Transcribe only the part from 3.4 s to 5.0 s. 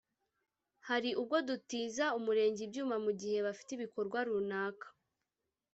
bafite ibikorwa runaka